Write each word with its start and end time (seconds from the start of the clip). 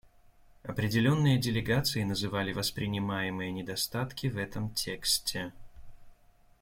Определенные 0.63 1.37
делегации 1.37 2.01
называли 2.03 2.53
воспринимаемые 2.53 3.51
недостатки 3.51 4.25
в 4.25 4.35
этом 4.39 4.71
тексте. 4.71 5.53